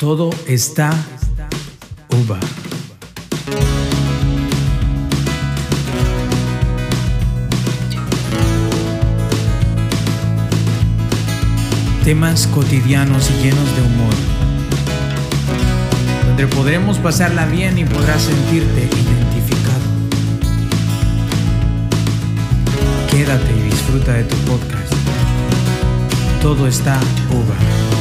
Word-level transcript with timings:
Todo 0.00 0.30
está 0.46 0.90
uva. 2.08 2.40
Temas 12.02 12.46
cotidianos 12.46 13.30
y 13.30 13.42
llenos 13.42 13.76
de 13.76 13.82
humor, 13.82 14.14
donde 16.28 16.46
podremos 16.46 16.96
pasarla 16.96 17.44
bien 17.44 17.76
y 17.76 17.84
podrás 17.84 18.22
sentirte 18.22 18.84
identificado. 18.84 19.84
Quédate 23.10 23.52
y 23.54 23.62
disfruta 23.64 24.14
de 24.14 24.24
tu 24.24 24.36
podcast. 24.50 24.94
Todo 26.40 26.66
está 26.66 26.98
uva. 27.28 27.99